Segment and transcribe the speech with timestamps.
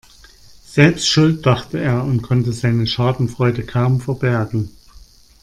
[0.65, 4.71] Selbst schuld, dachte er und konnte seine Schadenfreude kaum verbergen.